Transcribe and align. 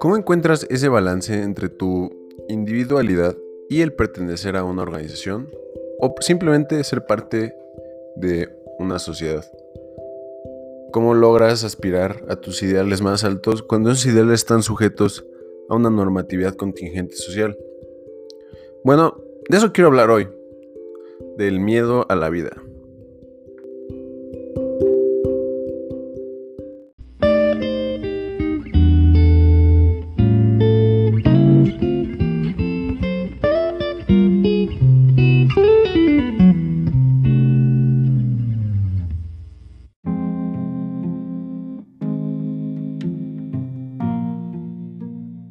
¿Cómo 0.00 0.16
encuentras 0.16 0.66
ese 0.70 0.88
balance 0.88 1.42
entre 1.42 1.68
tu 1.68 2.10
individualidad 2.48 3.36
y 3.68 3.82
el 3.82 3.92
pertenecer 3.92 4.56
a 4.56 4.64
una 4.64 4.80
organización 4.80 5.50
o 5.98 6.14
simplemente 6.20 6.82
ser 6.84 7.04
parte 7.04 7.54
de 8.16 8.48
una 8.78 8.98
sociedad? 8.98 9.44
¿Cómo 10.90 11.12
logras 11.12 11.64
aspirar 11.64 12.24
a 12.30 12.36
tus 12.36 12.62
ideales 12.62 13.02
más 13.02 13.24
altos 13.24 13.62
cuando 13.62 13.90
esos 13.90 14.06
ideales 14.06 14.40
están 14.40 14.62
sujetos 14.62 15.26
a 15.68 15.76
una 15.76 15.90
normatividad 15.90 16.54
contingente 16.54 17.16
social? 17.16 17.58
Bueno, 18.82 19.20
de 19.50 19.58
eso 19.58 19.70
quiero 19.70 19.88
hablar 19.88 20.08
hoy, 20.08 20.28
del 21.36 21.60
miedo 21.60 22.06
a 22.08 22.16
la 22.16 22.30
vida. 22.30 22.56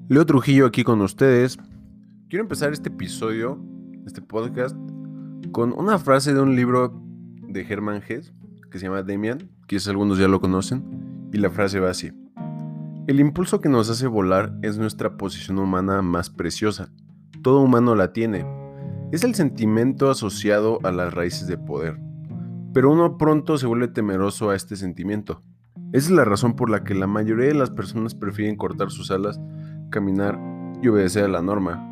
Leo 0.10 0.26
Trujillo 0.26 0.66
aquí 0.66 0.84
con 0.84 1.02
ustedes. 1.02 1.60
Quiero 2.30 2.42
empezar 2.42 2.74
este 2.74 2.90
episodio, 2.90 3.64
este 4.08 4.24
podcast, 4.24 4.76
con 5.52 5.72
una 5.72 6.00
frase 6.00 6.34
de 6.34 6.42
un 6.42 6.56
libro 6.56 7.00
de 7.48 7.62
Hermann 7.62 8.02
Hesse 8.02 8.34
que 8.72 8.80
se 8.80 8.88
llama 8.88 9.04
Demian, 9.04 9.52
quizás 9.68 9.90
algunos 9.90 10.18
ya 10.18 10.28
lo 10.28 10.42
conocen, 10.42 11.30
y 11.32 11.38
la 11.38 11.52
frase 11.52 11.80
va 11.80 11.92
así. 11.92 12.12
El 13.06 13.20
impulso 13.20 13.62
que 13.62 13.70
nos 13.70 13.88
hace 13.92 14.08
volar 14.08 14.58
es 14.64 14.80
nuestra 14.80 15.16
posición 15.16 15.60
humana 15.60 16.02
más 16.02 16.32
preciosa. 16.32 16.90
Todo 17.44 17.62
humano 17.62 17.94
la 17.94 18.12
tiene. 18.12 18.48
Es 19.12 19.24
el 19.24 19.36
sentimiento 19.36 20.10
asociado 20.10 20.80
a 20.82 20.92
las 20.92 21.14
raíces 21.14 21.46
de 21.46 21.60
poder. 21.60 22.00
Pero 22.74 22.92
uno 22.92 23.20
pronto 23.20 23.60
se 23.60 23.68
vuelve 23.68 23.90
temeroso 23.90 24.50
a 24.50 24.56
este 24.56 24.76
sentimiento. 24.76 25.44
Esa 25.94 26.08
es 26.08 26.12
la 26.12 26.26
razón 26.26 26.56
por 26.56 26.72
la 26.72 26.84
que 26.84 26.96
la 26.96 27.06
mayoría 27.06 27.46
de 27.46 27.54
las 27.54 27.70
personas 27.70 28.16
prefieren 28.16 28.56
cortar 28.56 28.90
sus 28.90 29.12
alas 29.12 29.40
caminar 29.90 30.40
y 30.82 30.88
obedecer 30.88 31.26
a 31.26 31.28
la 31.28 31.42
norma. 31.42 31.86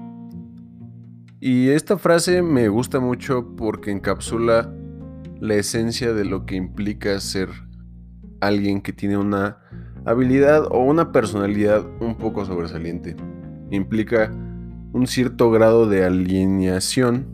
Y 1.39 1.69
esta 1.69 1.97
frase 1.97 2.41
me 2.41 2.67
gusta 2.67 2.99
mucho 2.99 3.55
porque 3.55 3.91
encapsula 3.91 4.73
la 5.39 5.53
esencia 5.53 6.13
de 6.13 6.25
lo 6.25 6.45
que 6.45 6.55
implica 6.55 7.19
ser 7.19 7.49
alguien 8.41 8.81
que 8.81 8.91
tiene 8.91 9.17
una 9.17 9.59
habilidad 10.05 10.65
o 10.71 10.79
una 10.79 11.11
personalidad 11.11 11.85
un 11.99 12.15
poco 12.15 12.43
sobresaliente. 12.45 13.15
Implica 13.69 14.31
un 14.93 15.05
cierto 15.05 15.51
grado 15.51 15.87
de 15.87 16.05
alineación 16.05 17.27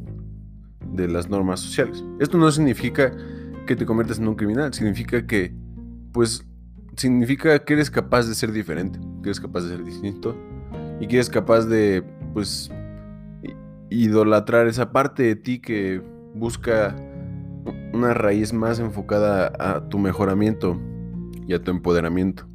de 0.91 1.07
las 1.07 1.29
normas 1.29 1.61
sociales. 1.61 2.03
Esto 2.19 2.37
no 2.37 2.51
significa 2.51 3.15
que 3.65 3.75
te 3.75 3.85
conviertas 3.85 4.19
en 4.19 4.27
un 4.27 4.35
criminal, 4.35 4.73
significa 4.73 5.25
que, 5.25 5.55
pues, 6.11 6.45
significa 6.97 7.57
que 7.59 7.73
eres 7.73 7.89
capaz 7.89 8.27
de 8.27 8.35
ser 8.35 8.51
diferente, 8.51 8.99
que 9.21 9.29
eres 9.29 9.39
capaz 9.39 9.61
de 9.61 9.69
ser 9.69 9.83
distinto 9.85 10.35
y 11.03 11.07
que 11.07 11.17
eres 11.17 11.29
capaz 11.29 11.65
de, 11.65 12.01
pues, 12.33 12.71
idolatrar 13.89 14.67
esa 14.67 14.93
parte 14.93 15.23
de 15.23 15.35
ti 15.35 15.59
que 15.59 16.01
busca 16.33 16.95
una 17.91 18.13
raíz 18.13 18.53
más 18.53 18.79
enfocada 18.79 19.51
a 19.59 19.89
tu 19.89 19.99
mejoramiento 19.99 20.79
y 21.45 21.55
a 21.55 21.61
tu 21.61 21.71
empoderamiento. 21.71 22.47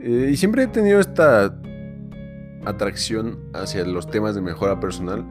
Eh, 0.00 0.30
y 0.32 0.36
siempre 0.36 0.64
he 0.64 0.66
tenido 0.66 0.98
esta 0.98 1.56
atracción 2.64 3.38
hacia 3.54 3.84
los 3.84 4.08
temas 4.10 4.34
de 4.34 4.40
mejora 4.40 4.80
personal 4.80 5.24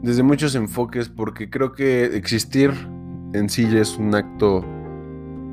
desde 0.00 0.22
muchos 0.22 0.54
enfoques 0.54 1.10
porque 1.10 1.50
creo 1.50 1.74
que 1.74 2.16
existir 2.16 2.70
en 3.34 3.50
sí 3.50 3.68
es 3.76 3.98
un 3.98 4.14
acto 4.14 4.64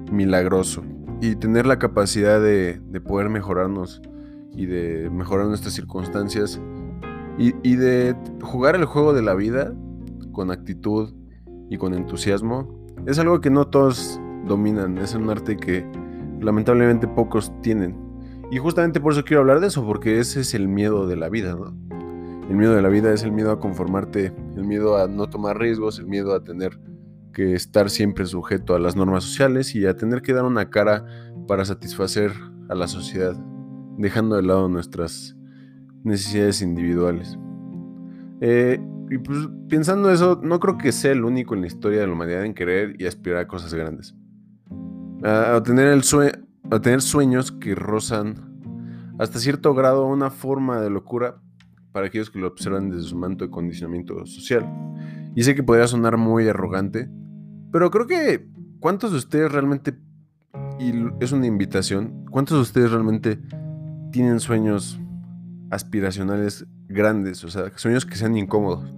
milagroso 0.09 0.85
y 1.19 1.35
tener 1.35 1.65
la 1.65 1.79
capacidad 1.79 2.39
de, 2.39 2.79
de 2.79 3.01
poder 3.01 3.27
mejorarnos 3.27 4.01
y 4.55 4.65
de 4.65 5.09
mejorar 5.09 5.47
nuestras 5.47 5.73
circunstancias 5.73 6.59
y, 7.39 7.75
de 7.75 8.15
jugar 8.41 8.75
el 8.75 8.83
juego 8.83 9.13
de 9.13 9.21
la 9.21 9.33
vida 9.33 9.73
con 10.33 10.51
actitud 10.51 11.13
y 11.69 11.77
con 11.77 11.93
entusiasmo 11.93 12.67
es 13.05 13.17
algo 13.17 13.39
que 13.39 13.49
no 13.49 13.67
todos 13.67 14.19
dominan, 14.45 14.97
es 14.97 15.15
un 15.15 15.29
arte 15.29 15.55
que 15.55 15.85
lamentablemente 16.41 17.07
pocos 17.07 17.51
tienen. 17.61 17.95
Y 18.51 18.57
justamente 18.57 18.99
por 18.99 19.13
eso 19.13 19.23
quiero 19.23 19.41
hablar 19.41 19.61
de 19.61 19.67
eso, 19.67 19.85
porque 19.85 20.19
ese 20.19 20.41
es 20.41 20.53
el 20.53 20.67
miedo 20.67 21.07
de 21.07 21.15
la 21.15 21.29
vida, 21.29 21.55
¿no? 21.55 21.73
El 22.49 22.55
miedo 22.55 22.73
de 22.73 22.81
la 22.81 22.89
vida 22.89 23.13
es 23.13 23.23
el 23.23 23.31
miedo 23.31 23.51
a 23.51 23.59
conformarte, 23.59 24.33
el 24.57 24.65
miedo 24.65 24.97
a 24.97 25.07
no 25.07 25.29
tomar 25.29 25.59
riesgos, 25.59 25.99
el 25.99 26.07
miedo 26.07 26.33
a 26.33 26.43
tener 26.43 26.79
que 27.31 27.53
estar 27.53 27.89
siempre 27.89 28.25
sujeto 28.25 28.75
a 28.75 28.79
las 28.79 28.95
normas 28.95 29.23
sociales 29.23 29.75
y 29.75 29.85
a 29.85 29.95
tener 29.95 30.21
que 30.21 30.33
dar 30.33 30.45
una 30.45 30.69
cara 30.69 31.05
para 31.47 31.63
satisfacer 31.63 32.33
a 32.67 32.75
la 32.75 32.87
sociedad 32.87 33.37
dejando 33.99 34.37
de 34.37 34.43
lado 34.43 34.69
nuestras 34.69 35.35
necesidades 36.03 36.61
individuales. 36.61 37.37
Eh, 38.41 38.81
y 39.09 39.17
pues 39.17 39.39
pensando 39.67 40.09
eso, 40.09 40.39
no 40.41 40.59
creo 40.59 40.77
que 40.77 40.91
sea 40.91 41.11
el 41.11 41.25
único 41.25 41.53
en 41.53 41.61
la 41.61 41.67
historia 41.67 41.99
de 41.99 42.07
la 42.07 42.13
humanidad 42.13 42.45
en 42.45 42.53
querer 42.53 42.95
y 42.99 43.05
aspirar 43.05 43.39
a 43.39 43.47
cosas 43.47 43.73
grandes. 43.73 44.15
A, 45.23 45.61
tener, 45.63 45.87
el 45.87 46.01
a 46.71 46.79
tener 46.79 47.01
sueños 47.01 47.51
que 47.51 47.75
rozan 47.75 49.15
hasta 49.19 49.39
cierto 49.39 49.73
grado 49.73 50.05
una 50.05 50.29
forma 50.29 50.79
de 50.79 50.89
locura 50.89 51.41
para 51.91 52.07
aquellos 52.07 52.29
que 52.29 52.39
lo 52.39 52.47
observan 52.47 52.89
desde 52.89 53.09
su 53.09 53.17
manto 53.17 53.43
de 53.43 53.51
condicionamiento 53.51 54.25
social. 54.25 54.65
Y 55.35 55.43
sé 55.43 55.55
que 55.55 55.63
podría 55.63 55.87
sonar 55.87 56.15
muy 56.15 56.47
arrogante, 56.47 57.09
pero 57.71 57.91
creo 57.91 58.07
que 58.07 58.47
¿cuántos 58.79 59.11
de 59.11 59.17
ustedes 59.17 59.51
realmente, 59.51 59.97
y 60.79 60.93
es 61.19 61.33
una 61.33 61.47
invitación, 61.47 62.25
cuántos 62.31 62.57
de 62.57 62.61
ustedes 62.61 62.91
realmente 62.91 63.39
tienen 64.11 64.39
sueños 64.39 64.99
aspiracionales 65.69 66.65
grandes, 66.87 67.43
o 67.43 67.49
sea, 67.49 67.71
sueños 67.75 68.05
que 68.05 68.15
sean 68.15 68.35
incómodos. 68.37 68.91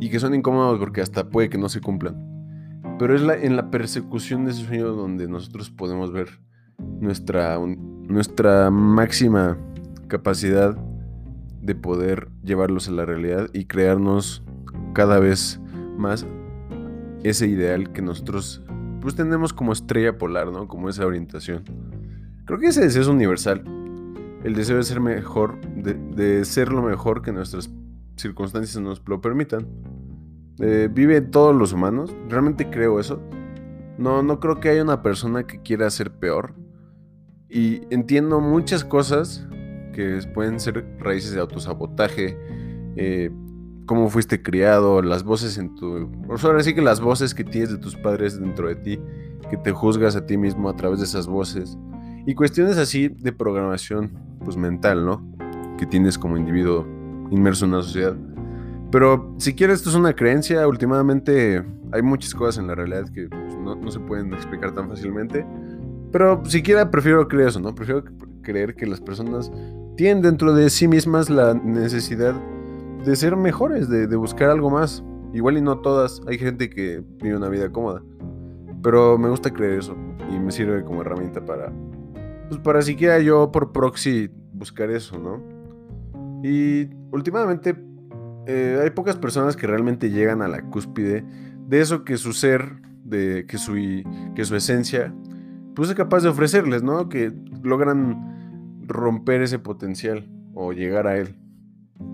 Y 0.00 0.10
que 0.10 0.20
son 0.20 0.34
incómodos 0.34 0.78
porque 0.78 1.00
hasta 1.00 1.28
puede 1.28 1.50
que 1.50 1.58
no 1.58 1.68
se 1.68 1.80
cumplan. 1.80 2.24
Pero 2.98 3.14
es 3.14 3.22
la, 3.22 3.34
en 3.34 3.56
la 3.56 3.70
persecución 3.70 4.44
de 4.44 4.52
ese 4.52 4.64
sueño 4.64 4.88
donde 4.88 5.28
nosotros 5.28 5.70
podemos 5.70 6.12
ver 6.12 6.40
nuestra, 7.00 7.58
nuestra 7.58 8.70
máxima 8.70 9.58
capacidad 10.08 10.76
de 11.60 11.74
poder 11.74 12.28
llevarlos 12.42 12.88
a 12.88 12.92
la 12.92 13.04
realidad 13.04 13.48
y 13.52 13.66
crearnos 13.66 14.42
cada 14.94 15.18
vez 15.18 15.60
más 15.96 16.26
ese 17.24 17.46
ideal 17.46 17.92
que 17.92 18.00
nosotros 18.00 18.62
pues 19.00 19.14
tenemos 19.14 19.52
como 19.52 19.72
estrella 19.72 20.18
polar, 20.18 20.50
¿no? 20.50 20.66
Como 20.66 20.88
esa 20.88 21.06
orientación. 21.06 21.64
Creo 22.46 22.58
que 22.58 22.66
ese 22.66 22.80
deseo 22.80 23.02
es 23.02 23.08
universal 23.08 23.62
el 24.48 24.54
deseo 24.54 24.78
de 24.78 24.82
ser 24.82 25.00
mejor, 25.00 25.60
de, 25.60 26.42
ser 26.46 26.72
lo 26.72 26.80
mejor 26.80 27.20
que 27.20 27.32
nuestras 27.32 27.70
circunstancias 28.16 28.82
nos 28.82 29.02
lo 29.06 29.20
permitan. 29.20 29.68
Eh, 30.58 30.88
vive 30.90 31.20
todos 31.20 31.54
los 31.54 31.74
humanos, 31.74 32.16
realmente 32.30 32.70
creo 32.70 32.98
eso. 32.98 33.20
No, 33.98 34.22
no 34.22 34.40
creo 34.40 34.58
que 34.58 34.70
haya 34.70 34.82
una 34.82 35.02
persona 35.02 35.46
que 35.46 35.60
quiera 35.60 35.90
ser 35.90 36.12
peor. 36.12 36.54
Y 37.50 37.82
entiendo 37.90 38.40
muchas 38.40 38.86
cosas 38.86 39.46
que 39.92 40.18
pueden 40.32 40.60
ser 40.60 40.96
raíces 40.98 41.32
de 41.32 41.40
autosabotaje, 41.40 42.38
eh, 42.96 43.30
cómo 43.84 44.08
fuiste 44.08 44.42
criado, 44.42 45.02
las 45.02 45.24
voces 45.24 45.58
en 45.58 45.74
tu... 45.74 46.10
Por 46.26 46.42
ahora 46.42 46.62
sí 46.62 46.74
que 46.74 46.80
las 46.80 47.02
voces 47.02 47.34
que 47.34 47.44
tienes 47.44 47.70
de 47.70 47.78
tus 47.78 47.96
padres 47.96 48.40
dentro 48.40 48.68
de 48.68 48.76
ti, 48.76 48.98
que 49.50 49.58
te 49.58 49.72
juzgas 49.72 50.16
a 50.16 50.24
ti 50.24 50.38
mismo 50.38 50.70
a 50.70 50.76
través 50.76 51.00
de 51.00 51.04
esas 51.04 51.26
voces. 51.26 51.76
Y 52.26 52.34
cuestiones 52.34 52.78
así 52.78 53.08
de 53.08 53.32
programación, 53.32 54.27
pues 54.44 54.56
mental, 54.56 55.04
¿no? 55.04 55.22
Que 55.76 55.86
tienes 55.86 56.18
como 56.18 56.36
individuo 56.36 56.86
inmerso 57.30 57.64
en 57.64 57.72
una 57.72 57.82
sociedad. 57.82 58.16
Pero 58.90 59.34
si 59.38 59.54
quieres, 59.54 59.78
esto 59.78 59.90
es 59.90 59.96
una 59.96 60.14
creencia. 60.14 60.66
Últimamente 60.66 61.64
hay 61.92 62.02
muchas 62.02 62.34
cosas 62.34 62.58
en 62.58 62.68
la 62.68 62.74
realidad 62.74 63.08
que 63.10 63.28
pues, 63.28 63.56
no, 63.58 63.90
se 63.90 64.00
pueden 64.00 64.32
explicar 64.32 64.74
tan 64.74 64.88
fácilmente. 64.88 65.46
Pero 66.10 66.42
siquiera 66.46 66.90
prefiero 66.90 67.28
creer 67.28 67.48
eso, 67.48 67.60
¿no? 67.60 67.74
Prefiero 67.74 68.04
creer 68.42 68.74
que 68.74 68.86
las 68.86 69.00
personas 69.00 69.52
tienen 69.96 70.22
dentro 70.22 70.54
de 70.54 70.70
sí 70.70 70.88
mismas 70.88 71.28
la 71.28 71.52
necesidad 71.54 72.34
de 73.04 73.14
ser 73.14 73.36
mejores, 73.36 73.88
de, 73.88 74.06
de 74.06 74.16
buscar 74.16 74.50
algo 74.50 74.70
más. 74.70 75.04
Igual 75.34 75.58
y 75.58 75.60
no 75.60 75.78
todas. 75.80 76.22
Hay 76.26 76.38
gente 76.38 76.70
que 76.70 77.02
vive 77.22 77.36
una 77.36 77.50
vida 77.50 77.70
cómoda. 77.70 78.02
Pero 78.82 79.18
me 79.18 79.28
gusta 79.28 79.52
creer 79.52 79.80
eso 79.80 79.96
y 80.30 80.38
me 80.38 80.50
sirve 80.50 80.82
como 80.84 81.02
herramienta 81.02 81.44
para 81.44 81.72
pues 82.48 82.60
para 82.60 82.82
siquiera 82.82 83.18
yo 83.20 83.52
por 83.52 83.72
proxy 83.72 84.30
buscar 84.52 84.90
eso, 84.90 85.18
¿no? 85.18 85.42
Y 86.42 86.88
últimamente 87.10 87.76
eh, 88.46 88.80
hay 88.82 88.90
pocas 88.90 89.16
personas 89.16 89.56
que 89.56 89.66
realmente 89.66 90.10
llegan 90.10 90.42
a 90.42 90.48
la 90.48 90.62
cúspide 90.62 91.24
de 91.66 91.80
eso 91.80 92.04
que 92.04 92.16
su 92.16 92.32
ser, 92.32 92.80
de 93.04 93.44
que 93.46 93.58
su, 93.58 93.74
que 94.34 94.44
su 94.44 94.56
esencia, 94.56 95.14
pues 95.74 95.90
es 95.90 95.94
capaz 95.94 96.22
de 96.22 96.30
ofrecerles, 96.30 96.82
¿no? 96.82 97.08
Que 97.08 97.32
logran 97.62 98.82
romper 98.86 99.42
ese 99.42 99.58
potencial 99.58 100.28
o 100.54 100.72
llegar 100.72 101.06
a 101.06 101.18
él. 101.18 101.36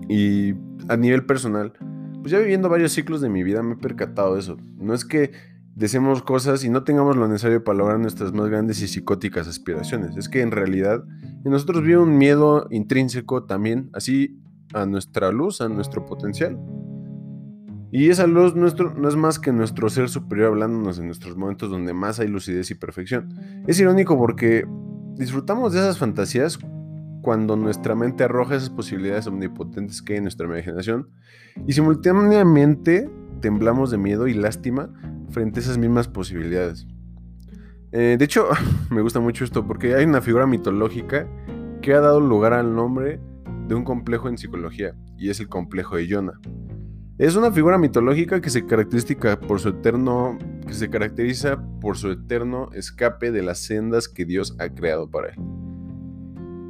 Y 0.09 0.53
a 0.89 0.97
nivel 0.97 1.25
personal, 1.25 1.73
pues 2.21 2.31
ya 2.31 2.39
viviendo 2.39 2.69
varios 2.69 2.91
ciclos 2.91 3.21
de 3.21 3.29
mi 3.29 3.43
vida 3.43 3.63
me 3.63 3.73
he 3.73 3.77
percatado 3.77 4.33
de 4.33 4.41
eso. 4.41 4.57
No 4.77 4.93
es 4.93 5.05
que 5.05 5.31
deseemos 5.75 6.23
cosas 6.23 6.63
y 6.63 6.69
no 6.69 6.83
tengamos 6.83 7.17
lo 7.17 7.27
necesario 7.27 7.63
para 7.63 7.77
lograr 7.77 7.99
nuestras 7.99 8.33
más 8.33 8.47
grandes 8.47 8.81
y 8.81 8.87
psicóticas 8.87 9.47
aspiraciones. 9.47 10.15
Es 10.17 10.29
que 10.29 10.41
en 10.41 10.51
realidad 10.51 11.03
en 11.43 11.51
nosotros 11.51 11.83
vive 11.83 11.97
un 11.97 12.17
miedo 12.17 12.67
intrínseco 12.71 13.43
también, 13.43 13.89
así 13.93 14.39
a 14.73 14.85
nuestra 14.85 15.31
luz, 15.31 15.61
a 15.61 15.69
nuestro 15.69 16.05
potencial. 16.05 16.57
Y 17.91 18.09
esa 18.09 18.25
luz 18.25 18.55
nuestro, 18.55 18.93
no 18.93 19.07
es 19.07 19.15
más 19.15 19.37
que 19.37 19.51
nuestro 19.51 19.89
ser 19.89 20.09
superior 20.09 20.47
hablándonos 20.47 20.97
en 20.99 21.05
nuestros 21.05 21.37
momentos 21.37 21.69
donde 21.69 21.93
más 21.93 22.19
hay 22.19 22.27
lucidez 22.27 22.71
y 22.71 22.75
perfección. 22.75 23.63
Es 23.67 23.79
irónico 23.79 24.17
porque 24.17 24.65
disfrutamos 25.15 25.73
de 25.73 25.79
esas 25.79 25.97
fantasías 25.97 26.59
cuando 27.21 27.55
nuestra 27.55 27.95
mente 27.95 28.23
arroja 28.23 28.55
esas 28.55 28.69
posibilidades 28.69 29.27
omnipotentes 29.27 30.01
que 30.01 30.13
hay 30.13 30.17
en 30.17 30.25
nuestra 30.25 30.45
imaginación 30.45 31.09
y 31.65 31.73
simultáneamente 31.73 33.09
temblamos 33.45 33.91
de 33.91 33.99
miedo 33.99 34.27
y 34.27 34.33
lástima 34.33 34.89
frente 35.29 35.59
a 35.59 35.61
esas 35.61 35.77
mismas 35.77 36.07
posibilidades. 36.07 36.87
Eh, 37.91 38.15
de 38.17 38.25
hecho, 38.25 38.47
me 38.89 39.03
gusta 39.03 39.19
mucho 39.19 39.43
esto 39.43 39.67
porque 39.67 39.93
hay 39.93 40.03
una 40.03 40.19
figura 40.19 40.47
mitológica 40.47 41.27
que 41.83 41.93
ha 41.93 41.99
dado 41.99 42.19
lugar 42.19 42.53
al 42.53 42.73
nombre 42.73 43.19
de 43.67 43.75
un 43.75 43.83
complejo 43.83 44.29
en 44.29 44.39
psicología 44.39 44.95
y 45.15 45.29
es 45.29 45.39
el 45.39 45.47
complejo 45.47 45.95
de 45.95 46.09
Jonah. 46.09 46.39
Es 47.19 47.35
una 47.35 47.51
figura 47.51 47.77
mitológica 47.77 48.41
que 48.41 48.49
se 48.49 48.65
caracteriza 48.65 49.39
por 49.39 49.59
su 49.59 49.69
eterno 49.69 50.39
que 50.65 50.73
se 50.73 50.89
caracteriza 50.89 51.63
por 51.79 51.97
su 51.97 52.09
eterno 52.09 52.71
escape 52.73 53.31
de 53.31 53.43
las 53.43 53.59
sendas 53.59 54.09
que 54.09 54.25
Dios 54.25 54.55
ha 54.57 54.69
creado 54.69 55.07
para 55.07 55.27
él. 55.29 55.35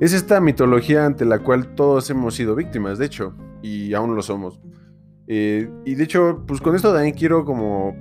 Es 0.01 0.12
esta 0.12 0.42
mitología 0.42 1.06
ante 1.06 1.24
la 1.24 1.39
cual 1.39 1.74
todos 1.74 2.10
hemos 2.10 2.36
sido 2.36 2.54
víctimas, 2.54 2.98
de 2.98 3.06
hecho, 3.06 3.33
y 3.62 3.94
aún 3.94 4.13
lo 4.13 4.22
somos. 4.22 4.60
Eh, 5.27 5.69
y 5.86 5.95
de 5.95 6.04
hecho, 6.04 6.44
pues 6.48 6.62
con 6.62 6.75
esto 6.75 6.94
también 6.94 7.16
quiero 7.16 7.45
como 7.45 7.95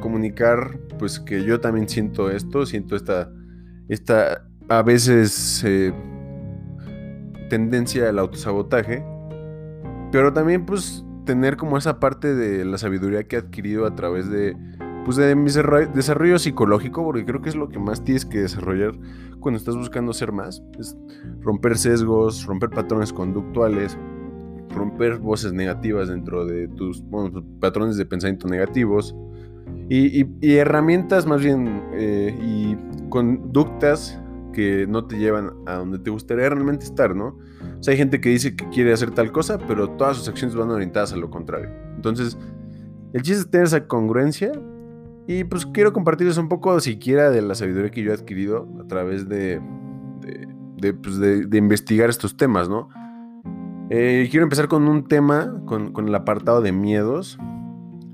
comunicar, 0.00 0.78
pues 0.98 1.20
que 1.20 1.44
yo 1.44 1.60
también 1.60 1.88
siento 1.88 2.30
esto, 2.30 2.66
siento 2.66 2.96
esta, 2.96 3.30
esta 3.88 4.44
a 4.68 4.82
veces 4.82 5.62
eh, 5.64 5.92
tendencia 7.48 8.08
al 8.08 8.18
autosabotaje, 8.18 9.04
pero 10.12 10.32
también 10.32 10.66
pues 10.66 11.04
tener 11.24 11.56
como 11.56 11.76
esa 11.76 12.00
parte 12.00 12.34
de 12.34 12.64
la 12.64 12.78
sabiduría 12.78 13.24
que 13.24 13.36
he 13.36 13.38
adquirido 13.38 13.86
a 13.86 13.94
través 13.94 14.30
de, 14.30 14.56
pues 15.04 15.16
de 15.16 15.34
mi 15.34 15.50
desarrollo 15.94 16.38
psicológico, 16.38 17.04
porque 17.04 17.24
creo 17.24 17.40
que 17.40 17.50
es 17.50 17.56
lo 17.56 17.68
que 17.68 17.78
más 17.78 18.02
tienes 18.04 18.24
que 18.24 18.38
desarrollar 18.40 18.94
cuando 19.40 19.58
estás 19.58 19.76
buscando 19.76 20.12
ser 20.12 20.32
más, 20.32 20.62
romper 21.40 21.78
sesgos, 21.78 22.44
romper 22.44 22.70
patrones 22.70 23.12
conductuales, 23.12 23.96
romper 24.70 25.18
voces 25.18 25.52
negativas 25.52 26.08
dentro 26.08 26.44
de 26.44 26.68
tus 26.68 27.02
patrones 27.60 27.96
de 27.96 28.04
pensamiento 28.04 28.48
negativos 28.48 29.14
y, 29.88 30.56
herramientas 30.56 31.26
más 31.26 31.42
bien 31.42 31.82
eh, 31.94 32.36
y 32.42 32.76
conductas 33.08 34.20
que 34.52 34.86
no 34.86 35.06
te 35.06 35.18
llevan 35.18 35.52
a 35.66 35.74
donde 35.74 35.98
te 35.98 36.10
gustaría 36.10 36.48
realmente 36.48 36.84
estar, 36.84 37.14
¿no? 37.14 37.38
O 37.78 37.82
sea, 37.82 37.92
hay 37.92 37.98
gente 37.98 38.20
que 38.20 38.28
dice 38.28 38.56
que 38.56 38.68
quiere 38.70 38.92
hacer 38.92 39.12
tal 39.12 39.30
cosa, 39.30 39.58
pero 39.58 39.90
todas 39.90 40.16
sus 40.16 40.28
acciones 40.28 40.56
van 40.56 40.70
orientadas 40.70 41.12
a 41.12 41.16
lo 41.16 41.30
contrario. 41.30 41.70
Entonces, 41.94 42.36
el 43.12 43.22
chiste 43.22 43.40
es 43.40 43.50
tener 43.50 43.66
esa 43.66 43.86
congruencia 43.86 44.52
y 45.26 45.44
pues 45.44 45.64
quiero 45.66 45.92
compartirles 45.92 46.38
un 46.38 46.48
poco 46.48 46.80
siquiera 46.80 47.30
de 47.30 47.40
la 47.40 47.54
sabiduría 47.54 47.90
que 47.90 48.02
yo 48.02 48.10
he 48.10 48.14
adquirido 48.14 48.68
a 48.82 48.86
través 48.86 49.28
de, 49.28 49.60
de, 50.76 50.92
pues, 50.94 51.18
investigar 51.52 52.10
estos 52.10 52.36
temas, 52.36 52.68
¿no? 52.68 52.88
Eh, 53.90 54.28
quiero 54.30 54.44
empezar 54.44 54.68
con 54.68 54.86
un 54.86 55.08
tema, 55.08 55.62
con, 55.64 55.94
el 55.96 56.14
apartado 56.14 56.60
de 56.60 56.72
miedos, 56.72 57.38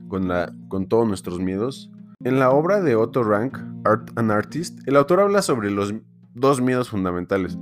con, 0.09 0.87
todos 0.89 1.09
nuestros 1.09 1.41
miedos. 1.41 1.91
En 2.23 2.39
la 2.39 2.51
obra 2.51 2.81
de 2.81 2.95
Otto 2.95 3.25
Rank, 3.25 3.59
Art 3.85 4.11
and 4.15 4.31
Artist, 4.31 4.87
el 4.87 4.97
autor 4.97 5.21
habla 5.21 5.43
sobre 5.43 5.73
los 5.73 5.93
dos 6.33 6.61
miedos 6.61 6.91
fundamentales. 6.91 7.59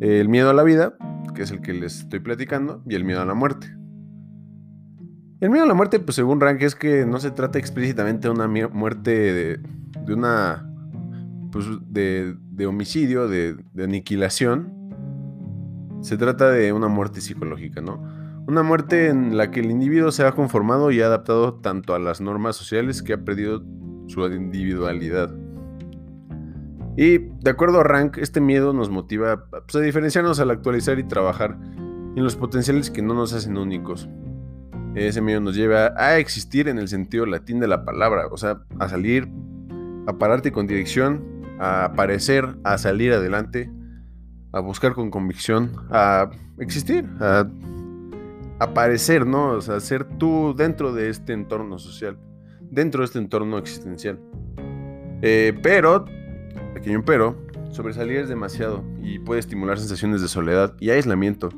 El 0.00 0.28
miedo 0.28 0.50
a 0.50 0.54
la 0.54 0.64
vida, 0.64 0.94
que 1.34 1.42
es 1.42 1.52
el 1.52 1.60
que 1.60 1.72
les 1.72 2.00
estoy 2.00 2.18
platicando, 2.18 2.82
y 2.88 2.96
el 2.96 3.04
miedo 3.04 3.20
a 3.20 3.24
la 3.24 3.34
muerte. 3.34 3.68
El 5.40 5.50
miedo 5.50 5.64
a 5.64 5.68
la 5.68 5.74
muerte, 5.74 6.00
pues 6.00 6.16
según 6.16 6.40
Rank, 6.40 6.60
es 6.62 6.74
que 6.74 7.06
no 7.06 7.20
se 7.20 7.30
trata 7.30 7.60
explícitamente 7.60 8.26
de 8.26 8.34
una 8.34 8.48
muerte 8.48 9.10
de, 9.10 9.60
de 10.04 10.14
una... 10.14 10.66
Pues 11.52 11.66
de, 11.88 12.36
de 12.52 12.66
homicidio, 12.66 13.26
de 13.26 13.56
aniquilación, 13.76 14.79
se 16.00 16.16
trata 16.16 16.50
de 16.50 16.72
una 16.72 16.88
muerte 16.88 17.20
psicológica, 17.20 17.80
¿no? 17.80 18.02
Una 18.46 18.62
muerte 18.62 19.08
en 19.08 19.36
la 19.36 19.50
que 19.50 19.60
el 19.60 19.70
individuo 19.70 20.10
se 20.12 20.24
ha 20.24 20.32
conformado 20.32 20.90
y 20.90 21.00
ha 21.00 21.06
adaptado 21.06 21.54
tanto 21.54 21.94
a 21.94 21.98
las 21.98 22.20
normas 22.20 22.56
sociales 22.56 23.02
que 23.02 23.12
ha 23.12 23.24
perdido 23.24 23.62
su 24.06 24.26
individualidad. 24.26 25.30
Y 26.96 27.18
de 27.18 27.50
acuerdo 27.50 27.80
a 27.80 27.84
Rank, 27.84 28.18
este 28.18 28.40
miedo 28.40 28.72
nos 28.72 28.90
motiva 28.90 29.44
pues, 29.50 29.76
a 29.76 29.80
diferenciarnos 29.80 30.40
al 30.40 30.50
actualizar 30.50 30.98
y 30.98 31.04
trabajar 31.04 31.56
en 32.16 32.24
los 32.24 32.36
potenciales 32.36 32.90
que 32.90 33.02
no 33.02 33.14
nos 33.14 33.32
hacen 33.32 33.56
únicos. 33.56 34.08
Ese 34.94 35.20
miedo 35.20 35.40
nos 35.40 35.54
lleva 35.54 35.92
a 35.96 36.18
existir 36.18 36.66
en 36.66 36.78
el 36.78 36.88
sentido 36.88 37.26
latín 37.26 37.60
de 37.60 37.68
la 37.68 37.84
palabra, 37.84 38.26
o 38.26 38.36
sea, 38.36 38.62
a 38.80 38.88
salir, 38.88 39.28
a 40.08 40.18
pararte 40.18 40.50
con 40.50 40.66
dirección, 40.66 41.24
a 41.60 41.84
aparecer, 41.84 42.56
a 42.64 42.76
salir 42.76 43.12
adelante, 43.12 43.70
a 44.52 44.60
buscar 44.60 44.94
con 44.94 45.10
convicción, 45.10 45.72
a 45.90 46.30
existir, 46.58 47.08
a 47.20 47.46
aparecer, 48.58 49.26
¿no? 49.26 49.50
O 49.50 49.60
sea, 49.60 49.80
ser 49.80 50.04
tú 50.04 50.54
dentro 50.56 50.92
de 50.92 51.08
este 51.08 51.32
entorno 51.32 51.78
social, 51.78 52.18
dentro 52.60 53.00
de 53.00 53.06
este 53.06 53.18
entorno 53.18 53.58
existencial. 53.58 54.20
Eh, 55.22 55.58
pero, 55.62 56.04
pequeño 56.74 57.02
pero, 57.04 57.36
sobresalir 57.70 58.18
es 58.18 58.28
demasiado 58.28 58.84
y 59.00 59.18
puede 59.18 59.40
estimular 59.40 59.78
sensaciones 59.78 60.22
de 60.22 60.28
soledad 60.28 60.74
y 60.80 60.90
aislamiento. 60.90 61.50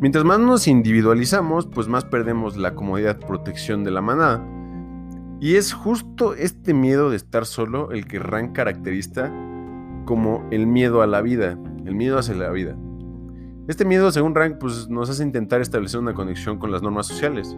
Mientras 0.00 0.24
más 0.24 0.40
nos 0.40 0.66
individualizamos, 0.66 1.66
pues 1.66 1.88
más 1.88 2.04
perdemos 2.04 2.56
la 2.56 2.74
comodidad, 2.74 3.18
protección 3.18 3.84
de 3.84 3.90
la 3.90 4.00
manada. 4.00 4.44
Y 5.40 5.56
es 5.56 5.72
justo 5.72 6.34
este 6.34 6.74
miedo 6.74 7.10
de 7.10 7.16
estar 7.16 7.46
solo 7.46 7.92
el 7.92 8.06
que 8.06 8.18
Rank 8.18 8.54
caracteriza 8.54 9.32
como 10.04 10.46
el 10.50 10.66
miedo 10.66 11.02
a 11.02 11.06
la 11.06 11.22
vida, 11.22 11.58
el 11.84 11.94
miedo 11.94 12.18
hacia 12.18 12.34
la 12.34 12.50
vida. 12.50 12.76
Este 13.66 13.84
miedo, 13.84 14.10
según 14.10 14.34
Rank, 14.34 14.58
pues, 14.58 14.88
nos 14.88 15.08
hace 15.08 15.22
intentar 15.22 15.60
establecer 15.60 15.98
una 16.00 16.12
conexión 16.12 16.58
con 16.58 16.70
las 16.70 16.82
normas 16.82 17.06
sociales. 17.06 17.56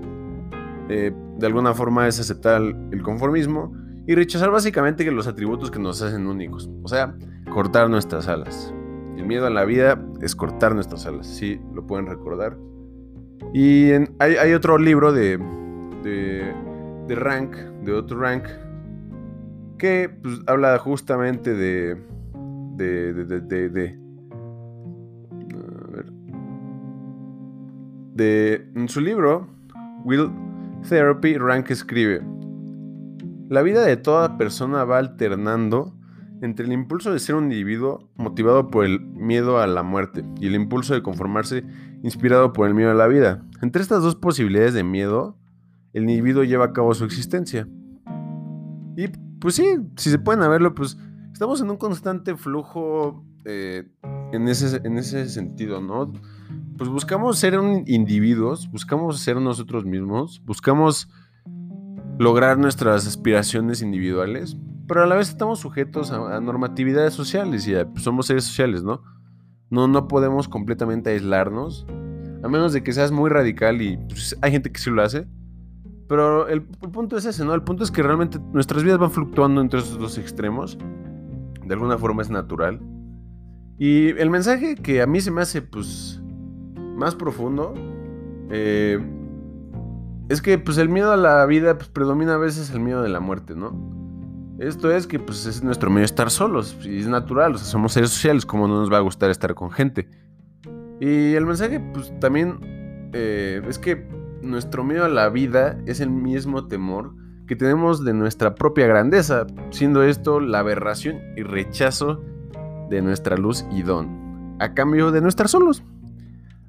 Eh, 0.89 1.13
de 1.39 1.47
alguna 1.47 1.75
forma 1.75 2.07
es 2.07 2.21
aceptar 2.21 2.63
el 2.63 3.03
conformismo 3.03 3.73
y 4.07 4.15
rechazar 4.15 4.51
básicamente 4.51 5.11
los 5.11 5.27
atributos 5.27 5.71
que 5.71 5.81
nos 5.81 6.01
hacen 6.03 6.27
únicos. 6.27 6.71
O 6.83 6.89
sea, 6.89 7.17
cortar 7.53 7.91
nuestras 7.91 8.29
alas. 8.29 8.73
El 9.17 9.27
miedo 9.27 9.47
a 9.47 9.51
la 9.51 9.65
vida 9.65 10.01
es 10.21 10.37
cortar 10.37 10.75
nuestras 10.75 11.07
alas, 11.07 11.27
sí, 11.27 11.61
lo 11.75 11.87
pueden 11.87 12.07
recordar. 12.07 12.57
Y 13.53 13.91
hay, 14.19 14.53
otro 14.53 14.79
libro 14.79 15.13
de, 15.13 15.39
de, 16.03 17.15
Rank, 17.15 17.57
de 17.83 17.93
otro 17.93 18.21
Rank, 18.21 18.45
que 19.79 20.11
pues, 20.23 20.41
habla 20.47 20.79
justamente 20.79 21.55
de, 21.55 21.97
de, 22.77 23.13
de, 23.15 23.99
de, 28.17 28.71
en 28.75 28.89
su 28.89 29.01
libro, 29.01 29.47
Will 30.05 30.31
Therapy, 30.89 31.37
Rank 31.37 31.71
escribe, 31.71 32.23
la 33.49 33.63
vida 33.63 33.85
de 33.85 33.97
toda 33.97 34.39
persona 34.39 34.85
va 34.85 34.99
alternando 34.99 35.95
entre 36.43 36.67
el 36.67 36.73
impulso 36.73 37.13
de 37.13 37.19
ser 37.19 37.35
un 37.35 37.45
individuo 37.45 38.11
motivado 38.17 38.71
por 38.71 38.85
el 38.85 39.01
miedo 39.01 39.59
a 39.59 39.67
la 39.67 39.83
muerte 39.83 40.25
y 40.41 40.47
el 40.47 40.55
impulso 40.55 40.95
de 40.95 41.03
conformarse 41.03 41.65
inspirado 42.03 42.53
por 42.53 42.67
el 42.67 42.75
miedo 42.75 42.91
a 42.91 42.95
la 42.95 43.07
vida. 43.07 43.45
Entre 43.63 43.83
estas 43.83 44.03
dos 44.03 44.17
posibilidades 44.17 44.75
de 44.75 44.85
miedo, 44.85 45.37
el 45.93 46.03
individuo 46.03 46.45
lleva 46.45 46.67
a 46.67 46.73
cabo 46.73 46.95
su 46.95 47.05
existencia. 47.05 47.69
Y 48.97 49.09
pues 49.41 49.55
sí, 49.55 49.65
si 49.97 50.11
se 50.11 50.19
pueden 50.19 50.41
verlo, 50.49 50.75
pues 50.75 50.99
estamos 51.33 51.61
en 51.61 51.71
un 51.71 51.77
constante 51.77 52.37
flujo 52.37 53.25
eh, 53.45 53.89
en, 54.33 54.49
ese, 54.49 54.81
en 54.85 54.99
ese 54.99 55.29
sentido, 55.29 55.81
¿no? 55.81 56.13
Pues 56.77 56.91
buscamos 56.91 57.39
ser 57.39 57.59
un 57.59 57.85
individuos, 57.87 58.71
buscamos 58.71 59.21
ser 59.21 59.41
nosotros 59.41 59.85
mismos, 59.85 60.43
buscamos 60.45 61.09
lograr 62.19 62.59
nuestras 62.59 63.07
aspiraciones 63.07 63.83
individuales, 63.83 64.57
pero 64.87 65.03
a 65.03 65.07
la 65.07 65.17
vez 65.17 65.29
estamos 65.29 65.61
sujetos 65.61 66.13
a, 66.13 66.41
normatividades 66.41 67.15
sociales 67.15 67.67
y 67.67 67.75
pues, 67.75 68.03
somos 68.05 68.27
seres 68.27 68.45
sociales, 68.45 68.83
¿no? 68.83 69.03
¿no? 69.71 69.89
No 69.89 70.09
podemos 70.09 70.49
completamente 70.49 71.11
aislarnos, 71.11 71.87
a 72.43 72.49
menos 72.49 72.73
de 72.73 72.83
que 72.83 72.93
seas 72.93 73.11
muy 73.11 73.31
radical 73.31 73.83
y 73.83 73.97
pues, 73.97 74.37
hay 74.41 74.53
gente 74.53 74.71
que 74.71 74.79
sí 74.79 74.91
lo 74.91 75.03
hace. 75.03 75.27
Pero 76.09 76.47
el, 76.47 76.67
el, 76.83 76.91
punto 76.91 77.17
es 77.17 77.25
ese, 77.25 77.45
¿no? 77.45 77.53
El 77.53 77.63
punto 77.63 77.83
es 77.83 77.91
que 77.91 78.01
realmente 78.01 78.39
nuestras 78.53 78.85
vidas 78.85 78.99
van 78.99 79.11
fluctuando 79.11 79.61
entre 79.61 79.81
esos 79.81 79.99
dos 79.99 80.19
extremos. 80.19 80.79
De 81.65 81.75
alguna 81.75 81.99
forma 81.99 82.23
es 82.23 82.31
natural. 82.31 82.81
Y 83.77 84.11
el 84.11 84.31
mensaje 84.31 84.77
que 84.77 85.03
a 85.03 85.07
mí 85.09 85.21
se 85.21 85.33
me 85.33 85.43
hace, 85.43 85.63
pues, 85.63 86.23
más 86.97 87.15
profundo, 87.15 87.75
eh, 88.51 88.99
es 90.29 90.43
que, 90.43 90.59
pues, 90.59 90.79
el 90.79 90.89
miedo 90.89 91.13
a 91.13 91.17
la 91.17 91.47
vida, 91.47 91.77
pues, 91.77 91.89
predomina 91.89 92.35
a 92.35 92.39
veces 92.39 92.71
el 92.71 92.81
miedo 92.81 93.03
de 93.03 93.09
la 93.09 93.21
muerte, 93.21 93.55
¿no? 93.55 93.95
Esto 94.59 94.91
es 94.91 95.07
que, 95.07 95.19
pues, 95.19 95.47
es 95.47 95.63
nuestro 95.63 95.91
medio 95.91 96.05
estar 96.05 96.31
solos, 96.31 96.77
y 96.83 96.99
es 96.99 97.07
natural, 97.07 97.55
o 97.55 97.59
sea, 97.59 97.67
somos 97.67 97.93
seres 97.93 98.11
sociales, 98.11 98.47
como 98.47 98.67
no 98.67 98.81
nos 98.81 98.93
va 98.93 98.97
a 98.97 99.01
gustar 99.01 99.31
estar 99.31 99.55
con 99.55 99.71
gente. 99.71 100.09
Y 101.01 101.35
el 101.35 101.47
mensaje, 101.47 101.79
pues, 101.93 102.13
también 102.21 102.59
eh, 103.13 103.63
es 103.69 103.79
que 103.79 104.09
nuestro 104.43 104.83
miedo 104.85 105.05
a 105.05 105.09
la 105.09 105.29
vida 105.29 105.79
es 105.87 106.01
el 106.01 106.11
mismo 106.11 106.67
temor 106.67 107.15
que 107.47 107.57
tenemos 107.57 108.05
de 108.05 108.13
nuestra 108.13 108.55
propia 108.55 108.87
grandeza, 108.87 109.47
siendo 109.71 110.03
esto 110.03 110.41
la 110.41 110.61
aberración 110.61 111.21
y 111.37 111.43
rechazo 111.43 112.23
de 112.91 113.03
nuestra 113.03 113.37
luz 113.37 113.65
y 113.71 113.83
don, 113.83 114.57
a 114.59 114.75
cambio 114.75 115.13
de 115.13 115.21
no 115.21 115.29
estar 115.29 115.49
solos. 115.49 115.83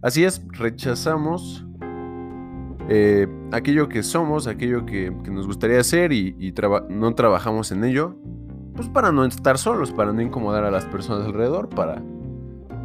Así 0.01 0.23
es, 0.23 0.41
rechazamos 0.51 1.65
eh, 2.89 3.27
aquello 3.51 3.89
que 3.89 4.03
somos, 4.03 4.47
aquello 4.47 4.85
que, 4.85 5.11
nos 5.31 5.47
gustaría 5.47 5.79
hacer 5.79 6.13
y, 6.13 6.53
no 6.89 7.13
trabajamos 7.15 7.71
en 7.71 7.83
ello, 7.83 8.15
pues 8.75 8.87
para 8.87 9.11
no 9.11 9.25
estar 9.25 9.57
solos, 9.57 9.91
para 9.91 10.13
no 10.13 10.21
incomodar 10.21 10.63
a 10.63 10.71
las 10.71 10.85
personas 10.85 11.25
alrededor, 11.25 11.69
para, 11.69 12.01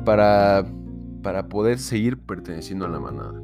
para, 0.04 0.64
para 1.22 1.48
poder 1.48 1.78
seguir 1.78 2.18
perteneciendo 2.18 2.86
a 2.86 2.88
la 2.88 2.98
manada. 2.98 3.40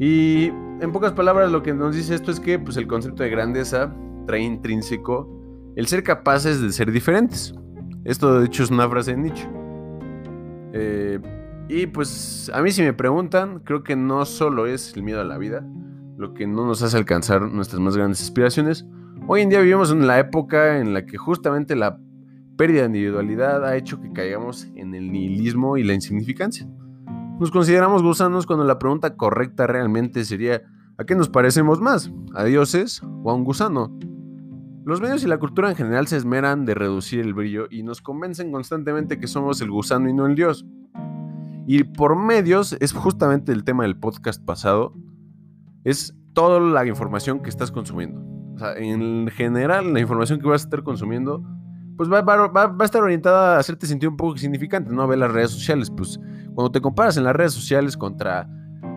Y 0.00 0.46
en 0.80 0.90
pocas 0.92 1.12
palabras 1.12 1.52
lo 1.52 1.62
que 1.62 1.72
nos 1.72 1.94
dice 1.94 2.14
esto 2.14 2.30
es 2.30 2.40
que 2.40 2.58
pues, 2.58 2.76
el 2.76 2.86
concepto 2.86 3.22
de 3.22 3.30
grandeza 3.30 3.94
trae 4.26 4.40
intrínseco 4.40 5.30
el 5.76 5.86
ser 5.86 6.02
capaces 6.02 6.60
de 6.60 6.72
ser 6.72 6.90
diferentes. 6.90 7.54
Esto 8.04 8.40
de 8.40 8.46
hecho 8.46 8.64
es 8.64 8.70
una 8.70 8.88
frase 8.88 9.12
de 9.12 9.18
Nietzsche. 9.18 9.48
Eh, 10.72 11.20
y 11.68 11.86
pues 11.86 12.50
a 12.54 12.62
mí 12.62 12.70
si 12.70 12.82
me 12.82 12.92
preguntan, 12.92 13.60
creo 13.60 13.82
que 13.82 13.96
no 13.96 14.24
solo 14.24 14.66
es 14.66 14.94
el 14.96 15.02
miedo 15.02 15.20
a 15.20 15.24
la 15.24 15.38
vida 15.38 15.64
lo 16.16 16.34
que 16.34 16.46
no 16.46 16.66
nos 16.66 16.82
hace 16.82 16.96
alcanzar 16.96 17.42
nuestras 17.42 17.80
más 17.80 17.96
grandes 17.96 18.22
aspiraciones. 18.22 18.86
Hoy 19.26 19.40
en 19.42 19.48
día 19.48 19.60
vivimos 19.60 19.90
en 19.90 20.06
la 20.06 20.18
época 20.18 20.78
en 20.78 20.94
la 20.94 21.06
que 21.06 21.16
justamente 21.16 21.74
la 21.74 21.98
pérdida 22.56 22.82
de 22.82 22.86
individualidad 22.86 23.64
ha 23.64 23.76
hecho 23.76 24.00
que 24.00 24.12
caigamos 24.12 24.68
en 24.76 24.94
el 24.94 25.10
nihilismo 25.10 25.76
y 25.76 25.82
la 25.82 25.94
insignificancia. 25.94 26.68
Nos 27.40 27.50
consideramos 27.50 28.02
gusanos 28.02 28.46
cuando 28.46 28.64
la 28.64 28.78
pregunta 28.78 29.16
correcta 29.16 29.66
realmente 29.66 30.24
sería 30.24 30.62
¿a 30.98 31.04
qué 31.04 31.16
nos 31.16 31.28
parecemos 31.28 31.80
más? 31.80 32.12
¿A 32.34 32.44
dioses 32.44 33.02
o 33.24 33.30
a 33.30 33.34
un 33.34 33.44
gusano? 33.44 33.96
Los 34.84 35.00
medios 35.00 35.24
y 35.24 35.26
la 35.26 35.38
cultura 35.38 35.70
en 35.70 35.76
general 35.76 36.06
se 36.06 36.18
esmeran 36.18 36.64
de 36.64 36.74
reducir 36.74 37.20
el 37.20 37.34
brillo 37.34 37.66
y 37.70 37.82
nos 37.82 38.02
convencen 38.02 38.52
constantemente 38.52 39.18
que 39.18 39.26
somos 39.26 39.60
el 39.62 39.70
gusano 39.70 40.08
y 40.08 40.12
no 40.12 40.26
el 40.26 40.34
dios. 40.36 40.64
Y 41.66 41.84
por 41.84 42.16
medios 42.16 42.76
es 42.80 42.92
justamente 42.92 43.52
el 43.52 43.64
tema 43.64 43.84
del 43.84 43.98
podcast 43.98 44.44
pasado, 44.44 44.94
es 45.84 46.14
toda 46.32 46.60
la 46.60 46.86
información 46.86 47.40
que 47.42 47.48
estás 47.48 47.70
consumiendo. 47.70 48.22
O 48.54 48.58
sea, 48.58 48.76
en 48.76 49.28
general 49.28 49.92
la 49.92 50.00
información 50.00 50.40
que 50.40 50.46
vas 50.46 50.62
a 50.62 50.66
estar 50.66 50.82
consumiendo 50.82 51.42
pues 51.96 52.10
va, 52.10 52.18
a 52.18 52.84
estar 52.84 53.02
orientada 53.02 53.56
a 53.56 53.58
hacerte 53.60 53.86
sentir 53.86 54.08
un 54.08 54.16
poco 54.16 54.32
insignificante, 54.32 54.92
¿no? 54.92 55.02
A 55.02 55.06
ver 55.06 55.18
las 55.18 55.30
redes 55.30 55.50
sociales, 55.50 55.90
pues 55.90 56.18
cuando 56.54 56.70
te 56.70 56.80
comparas 56.80 57.16
en 57.16 57.24
las 57.24 57.36
redes 57.36 57.52
sociales 57.52 57.96
contra 57.96 58.48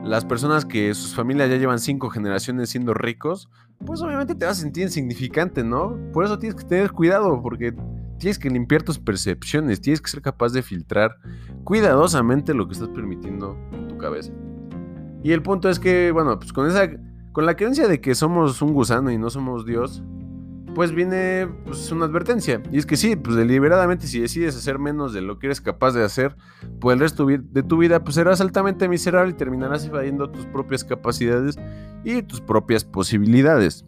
las 0.04 0.26
personas 0.26 0.66
que 0.66 0.94
sus 0.94 1.14
familias 1.14 1.50
ya 1.50 1.58
llevan 1.58 1.80
cinco 1.80 2.10
generaciones 2.10 2.70
siendo 2.70 2.94
ricos, 2.94 3.50
pues 3.86 4.02
obviamente 4.02 4.36
te 4.36 4.46
vas 4.46 4.58
a 4.58 4.62
sentir 4.62 4.84
insignificante, 4.84 5.64
¿no? 5.64 5.98
Por 6.14 6.26
eso 6.26 6.40
tienes 6.40 6.56
que 6.56 6.68
tener 6.68 6.92
cuidado, 6.92 7.42
porque 7.42 7.76
tienes 8.18 8.40
que 8.40 8.50
limpiar 8.50 8.84
tus 8.84 9.00
percepciones, 9.00 9.82
tienes 9.82 10.02
que 10.02 10.10
ser 10.10 10.22
capaz 10.22 10.54
de 10.54 10.64
filtrar 10.64 11.18
cuidadosamente 11.64 12.54
lo 12.54 12.68
que 12.68 12.74
estás 12.74 12.90
permitiendo 12.90 13.58
en 13.72 13.88
tu 13.88 13.98
cabeza. 13.98 14.32
Y 15.24 15.32
el 15.32 15.42
punto 15.42 15.70
es 15.70 15.80
que, 15.80 16.12
bueno, 16.12 16.40
pues 16.40 16.54
con 16.54 16.68
esa, 16.68 16.90
con 17.32 17.46
la 17.46 17.56
creencia 17.56 17.88
de 17.88 18.02
que 18.02 18.16
somos 18.16 18.62
un 18.62 18.74
gusano 18.74 19.12
y 19.12 19.18
no 19.18 19.30
somos 19.30 19.66
Dios, 19.66 20.04
pues 20.78 20.92
viene 20.92 21.48
pues, 21.66 21.92
una 21.92 22.06
advertencia. 22.06 22.62
Y 22.72 22.78
es 22.78 22.86
que 22.86 22.98
sí, 22.98 23.16
pues 23.16 23.36
deliberadamente 23.36 24.06
si 24.06 24.20
decides 24.20 24.56
hacer 24.56 24.78
menos 24.78 25.12
de 25.12 25.22
lo 25.22 25.40
que 25.40 25.48
eres 25.48 25.60
capaz 25.60 25.94
de 25.94 26.04
hacer, 26.04 26.36
pues 26.80 26.94
el 26.94 27.00
resto 27.00 27.26
de 27.26 27.64
tu 27.64 27.78
vida 27.78 28.04
pues 28.04 28.14
serás 28.14 28.42
altamente 28.42 28.88
miserable 28.88 29.32
y 29.32 29.36
terminarás 29.36 29.86
evadiendo 29.86 30.30
tus 30.30 30.46
propias 30.46 30.84
capacidades 30.84 31.58
y 32.04 32.22
tus 32.22 32.42
propias 32.42 32.86
posibilidades. 32.86 33.86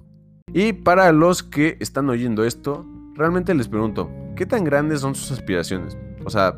Y 0.52 0.74
para 0.74 1.12
los 1.12 1.44
que 1.44 1.78
están 1.80 2.10
oyendo 2.10 2.44
esto, 2.44 2.88
realmente 3.20 3.54
les 3.54 3.68
pregunto, 3.68 4.10
¿qué 4.36 4.46
tan 4.46 4.64
grandes 4.64 5.02
son 5.02 5.14
sus 5.14 5.32
aspiraciones? 5.32 5.98
O 6.26 6.30
sea, 6.30 6.58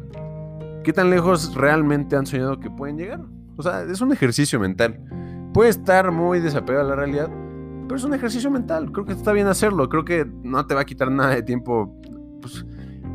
¿qué 0.84 0.94
tan 0.94 1.10
lejos 1.10 1.56
realmente 1.56 2.16
han 2.16 2.28
soñado 2.28 2.60
que 2.60 2.70
pueden 2.70 2.98
llegar? 2.98 3.20
O 3.58 3.64
sea, 3.64 3.82
es 3.82 4.00
un 4.00 4.14
ejercicio 4.14 4.60
mental. 4.60 5.00
Puede 5.54 5.72
estar 5.72 6.12
muy 6.12 6.40
desapegado 6.40 6.86
a 6.86 6.90
la 6.90 6.96
realidad, 6.96 7.30
pero 7.88 7.96
es 7.96 8.04
un 8.04 8.14
ejercicio 8.14 8.52
mental. 8.52 8.92
Creo 8.92 9.06
que 9.06 9.14
está 9.14 9.34
bien 9.34 9.48
hacerlo. 9.48 9.90
Creo 9.90 10.06
que 10.06 10.26
no 10.44 10.66
te 10.68 10.76
va 10.76 10.82
a 10.82 10.86
quitar 10.86 11.12
nada 11.12 11.32
de 11.34 11.42
tiempo. 11.42 12.00
Pues, 12.42 12.64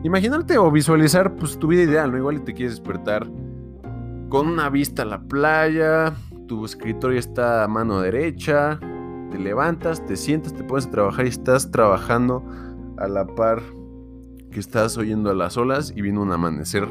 imaginarte 0.03 0.59
o 0.59 0.69
visualizar 0.71 1.37
pues, 1.37 1.57
tu 1.57 1.69
vida 1.69 1.83
ideal, 1.83 2.11
¿no? 2.11 2.19
Igual 2.19 2.43
te 2.43 2.53
quieres 2.53 2.73
despertar 2.73 3.29
con 4.29 4.49
una 4.49 4.69
vista 4.71 5.03
a 5.03 5.07
la 5.07 5.21
playa, 5.21 6.15
tu 6.49 6.65
escritorio 6.65 7.21
está 7.21 7.62
a 7.62 7.69
mano 7.69 8.00
derecha, 8.00 8.81
te 9.31 9.38
levantas, 9.38 10.05
te 10.05 10.17
sientas, 10.17 10.53
te 10.53 10.65
pones 10.65 10.87
a 10.87 10.91
trabajar 10.91 11.26
y 11.26 11.29
estás 11.29 11.71
trabajando 11.71 12.45
a 12.99 13.09
la 13.09 13.26
par 13.26 13.62
que 14.50 14.61
estás 14.61 14.97
oyendo 14.97 15.31
a 15.31 15.35
las 15.35 15.57
olas 15.57 15.93
y 15.95 16.03
viene 16.03 16.19
un 16.19 16.33
amanecer 16.33 16.88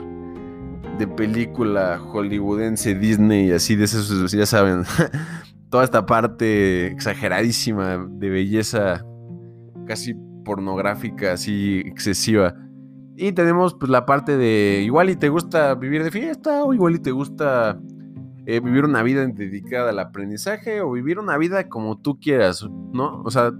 de 0.97 1.07
película 1.07 1.99
hollywoodense 1.99 2.95
Disney 2.95 3.47
y 3.49 3.51
así 3.51 3.75
de 3.75 3.85
esos, 3.85 4.31
ya 4.31 4.45
saben, 4.45 4.83
toda 5.69 5.83
esta 5.83 6.05
parte 6.05 6.87
exageradísima 6.87 7.97
de 7.97 8.29
belleza 8.29 9.05
casi 9.85 10.15
pornográfica, 10.43 11.33
así 11.33 11.79
excesiva. 11.85 12.55
Y 13.17 13.31
tenemos 13.31 13.73
pues 13.73 13.89
la 13.89 14.05
parte 14.05 14.37
de 14.37 14.81
igual 14.85 15.09
y 15.09 15.15
te 15.15 15.29
gusta 15.29 15.73
vivir 15.75 16.03
de 16.03 16.11
fiesta 16.11 16.63
o 16.63 16.73
igual 16.73 16.95
y 16.95 16.99
te 16.99 17.11
gusta 17.11 17.79
eh, 18.45 18.59
vivir 18.59 18.85
una 18.85 19.03
vida 19.03 19.25
dedicada 19.25 19.89
al 19.89 19.99
aprendizaje 19.99 20.81
o 20.81 20.91
vivir 20.91 21.17
una 21.17 21.37
vida 21.37 21.67
como 21.67 21.99
tú 21.99 22.19
quieras, 22.19 22.67
¿no? 22.93 23.21
O 23.23 23.31
sea, 23.31 23.51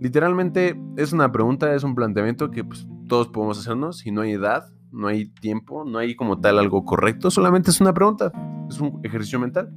literalmente 0.00 0.80
es 0.96 1.12
una 1.12 1.32
pregunta, 1.32 1.74
es 1.74 1.84
un 1.84 1.94
planteamiento 1.94 2.50
que 2.50 2.64
pues, 2.64 2.86
todos 3.08 3.28
podemos 3.28 3.58
hacernos 3.58 4.06
y 4.06 4.10
no 4.10 4.22
hay 4.22 4.32
edad, 4.32 4.70
no 4.92 5.08
hay 5.08 5.26
tiempo, 5.26 5.84
no 5.84 5.98
hay 5.98 6.16
como 6.16 6.40
tal 6.40 6.58
algo 6.58 6.84
correcto, 6.84 7.30
solamente 7.30 7.70
es 7.70 7.80
una 7.80 7.92
pregunta, 7.92 8.32
es 8.68 8.80
un 8.80 9.00
ejercicio 9.02 9.38
mental. 9.38 9.70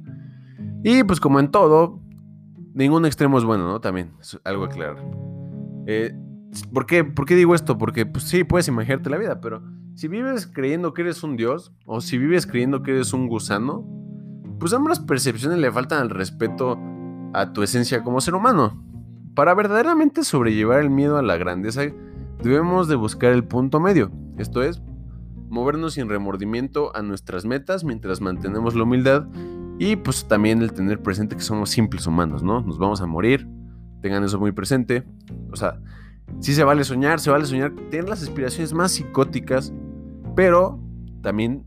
Y 0.84 1.04
pues 1.04 1.20
como 1.20 1.38
en 1.40 1.50
todo, 1.50 2.00
ningún 2.74 3.06
extremo 3.06 3.38
es 3.38 3.44
bueno, 3.44 3.66
¿no? 3.66 3.80
También, 3.80 4.12
es 4.20 4.38
algo 4.44 4.64
a 4.64 4.66
aclarar. 4.66 4.96
Eh, 5.86 6.12
¿por, 6.72 6.86
qué, 6.86 7.04
¿Por 7.04 7.26
qué 7.26 7.36
digo 7.36 7.54
esto? 7.54 7.78
Porque 7.78 8.06
pues 8.06 8.24
sí, 8.24 8.44
puedes 8.44 8.68
imaginarte 8.68 9.10
la 9.10 9.18
vida, 9.18 9.40
pero 9.40 9.62
si 9.94 10.08
vives 10.08 10.46
creyendo 10.46 10.94
que 10.94 11.02
eres 11.02 11.22
un 11.22 11.36
dios 11.36 11.72
o 11.86 12.00
si 12.00 12.18
vives 12.18 12.46
creyendo 12.46 12.82
que 12.82 12.92
eres 12.92 13.12
un 13.12 13.28
gusano, 13.28 13.86
pues 14.58 14.72
ambas 14.72 15.00
percepciones 15.00 15.58
le 15.58 15.70
faltan 15.70 16.00
al 16.00 16.10
respeto 16.10 16.78
a 17.34 17.52
tu 17.52 17.62
esencia 17.62 18.02
como 18.02 18.20
ser 18.20 18.34
humano. 18.34 18.91
Para 19.34 19.54
verdaderamente 19.54 20.24
sobrellevar 20.24 20.80
el 20.80 20.90
miedo 20.90 21.16
a 21.16 21.22
la 21.22 21.38
grandeza, 21.38 21.82
debemos 22.42 22.88
de 22.88 22.96
buscar 22.96 23.32
el 23.32 23.44
punto 23.44 23.80
medio, 23.80 24.10
esto 24.36 24.62
es, 24.62 24.82
movernos 25.48 25.94
sin 25.94 26.08
remordimiento 26.08 26.94
a 26.94 27.02
nuestras 27.02 27.46
metas 27.46 27.82
mientras 27.84 28.20
mantenemos 28.20 28.74
la 28.74 28.82
humildad 28.82 29.26
y 29.78 29.96
pues 29.96 30.26
también 30.28 30.60
el 30.60 30.72
tener 30.72 31.02
presente 31.02 31.34
que 31.34 31.42
somos 31.42 31.70
simples 31.70 32.06
humanos, 32.06 32.42
¿no? 32.42 32.60
Nos 32.60 32.78
vamos 32.78 33.00
a 33.00 33.06
morir, 33.06 33.48
tengan 34.02 34.22
eso 34.22 34.38
muy 34.38 34.52
presente. 34.52 35.04
O 35.50 35.56
sea, 35.56 35.80
sí 36.40 36.52
se 36.52 36.64
vale 36.64 36.84
soñar, 36.84 37.18
se 37.18 37.30
vale 37.30 37.46
soñar, 37.46 37.72
tener 37.90 38.08
las 38.08 38.22
aspiraciones 38.22 38.74
más 38.74 38.92
psicóticas, 38.92 39.72
pero 40.36 40.78
también 41.22 41.64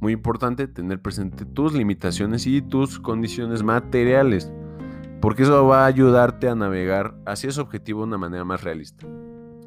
muy 0.00 0.12
importante 0.12 0.68
tener 0.68 1.02
presente 1.02 1.44
tus 1.44 1.72
limitaciones 1.72 2.46
y 2.46 2.62
tus 2.62 3.00
condiciones 3.00 3.64
materiales, 3.64 4.52
porque 5.20 5.42
eso 5.42 5.66
va 5.66 5.84
a 5.84 5.86
ayudarte 5.86 6.48
a 6.48 6.54
navegar 6.54 7.14
hacia 7.26 7.48
ese 7.48 7.60
objetivo 7.60 8.00
de 8.00 8.08
una 8.08 8.18
manera 8.18 8.44
más 8.44 8.62
realista. 8.62 9.06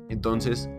Entonces, 0.09 0.69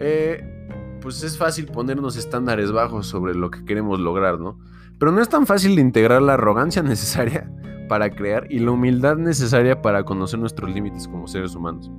eh, 0.00 0.98
pues 1.00 1.22
es 1.22 1.38
fácil 1.38 1.66
ponernos 1.66 2.16
estándares 2.16 2.72
bajos 2.72 3.06
sobre 3.06 3.34
lo 3.34 3.50
que 3.50 3.64
queremos 3.64 4.00
lograr, 4.00 4.38
¿no? 4.38 4.58
Pero 4.98 5.12
no 5.12 5.20
es 5.20 5.28
tan 5.28 5.46
fácil 5.46 5.78
integrar 5.78 6.22
la 6.22 6.34
arrogancia 6.34 6.82
necesaria 6.84 7.50
para 7.88 8.10
crear 8.10 8.46
y 8.50 8.58
la 8.58 8.72
humildad 8.72 9.16
necesaria 9.16 9.80
para 9.80 10.04
conocer 10.04 10.38
nuestros 10.38 10.70
límites 10.72 11.08
como 11.08 11.26
seres 11.26 11.54
humanos. 11.54 11.90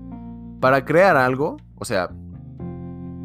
Para 0.60 0.86
crear 0.86 1.18
algo, 1.18 1.58
o 1.76 1.86
sea, 1.86 2.10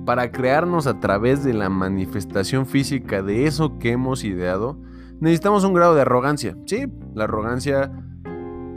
para 0.06 0.30
crearnos 0.30 0.86
a 0.86 1.00
través 1.00 1.44
de 1.44 1.54
la 1.54 1.68
manifestación 1.68 2.66
física 2.66 3.22
de 3.22 3.46
eso 3.46 3.78
que 3.78 3.92
hemos 3.92 4.24
ideado, 4.24 4.78
necesitamos 5.20 5.64
un 5.64 5.74
grado 5.74 5.94
de 5.94 6.02
arrogancia. 6.02 6.56
Sí, 6.66 6.86
la 7.14 7.24
arrogancia 7.24 7.90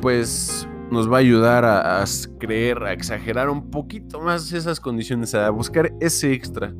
pues 0.01 0.67
nos 0.91 1.11
va 1.11 1.17
a 1.17 1.19
ayudar 1.19 1.65
a, 1.65 2.03
creer, 2.39 2.83
a 2.83 2.93
exagerar 2.93 3.49
un 3.49 3.69
poquito 3.69 4.21
más 4.21 4.51
esas 4.53 4.79
condiciones, 4.79 5.35
a 5.35 5.49
buscar 5.49 5.93
ese 5.99 6.33
extra. 6.33 6.73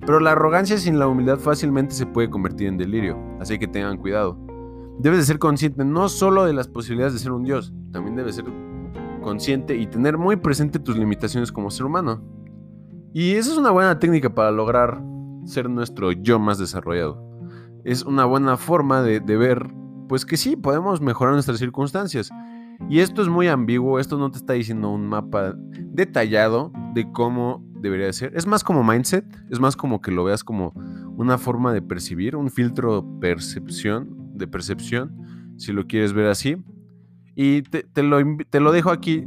Pero 0.00 0.20
la 0.20 0.32
arrogancia 0.32 0.78
sin 0.78 0.98
la 0.98 1.08
humildad 1.08 1.38
fácilmente 1.38 1.94
se 1.94 2.06
puede 2.06 2.30
convertir 2.30 2.68
en 2.68 2.78
delirio, 2.78 3.18
así 3.40 3.58
que 3.58 3.66
tengan 3.66 3.96
cuidado. 3.98 4.38
Debes 4.98 5.20
de 5.20 5.24
ser 5.24 5.38
consciente 5.38 5.84
no 5.84 6.08
solo 6.08 6.44
de 6.44 6.52
las 6.52 6.68
posibilidades 6.68 7.14
de 7.14 7.18
ser 7.20 7.32
un 7.32 7.44
dios, 7.44 7.72
también 7.92 8.16
debes 8.16 8.36
ser 8.36 8.46
consciente 9.22 9.76
y 9.76 9.86
tener 9.86 10.16
muy 10.16 10.36
presente 10.36 10.78
tus 10.78 10.96
limitaciones 10.96 11.50
como 11.52 11.70
ser 11.70 11.86
humano. 11.86 12.22
Y 13.12 13.32
esa 13.32 13.50
es 13.50 13.58
una 13.58 13.70
buena 13.70 13.98
técnica 13.98 14.34
para 14.34 14.50
lograr 14.50 15.02
ser 15.44 15.68
nuestro 15.68 16.12
yo 16.12 16.38
más 16.38 16.58
desarrollado. 16.58 17.22
Es 17.84 18.02
una 18.02 18.24
buena 18.24 18.56
forma 18.56 19.02
de, 19.02 19.20
de 19.20 19.36
ver, 19.36 19.68
pues 20.08 20.24
que 20.24 20.36
sí, 20.36 20.56
podemos 20.56 21.00
mejorar 21.00 21.34
nuestras 21.34 21.58
circunstancias. 21.58 22.30
Y 22.88 23.00
esto 23.00 23.22
es 23.22 23.28
muy 23.28 23.48
ambiguo, 23.48 23.98
esto 23.98 24.18
no 24.18 24.30
te 24.30 24.38
está 24.38 24.52
diciendo 24.52 24.90
un 24.90 25.06
mapa 25.06 25.54
detallado 25.92 26.72
de 26.94 27.10
cómo 27.10 27.64
debería 27.80 28.12
ser. 28.12 28.32
Es 28.36 28.46
más 28.46 28.62
como 28.62 28.84
mindset, 28.84 29.24
es 29.50 29.60
más 29.60 29.76
como 29.76 30.00
que 30.00 30.10
lo 30.10 30.24
veas 30.24 30.44
como 30.44 30.72
una 31.16 31.38
forma 31.38 31.72
de 31.72 31.82
percibir, 31.82 32.36
un 32.36 32.50
filtro 32.50 33.04
percepción, 33.20 34.30
de 34.34 34.46
percepción, 34.46 35.54
si 35.56 35.72
lo 35.72 35.86
quieres 35.86 36.12
ver 36.12 36.26
así. 36.26 36.56
Y 37.34 37.62
te, 37.62 38.02
lo, 38.02 38.18
te 38.48 38.60
lo 38.60 38.72
dejo 38.72 38.90
aquí. 38.90 39.26